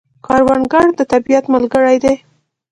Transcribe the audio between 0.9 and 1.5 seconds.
د طبیعت